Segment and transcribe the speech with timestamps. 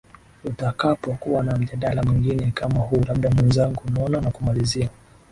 [0.43, 4.89] tutakapo kuwa na mjadala mwingine kama huu labda mwenzangu unaona nakumalizia